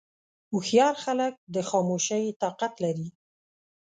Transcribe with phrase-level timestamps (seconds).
[0.51, 3.07] هوښیار خلک د خاموشۍ طاقت لري.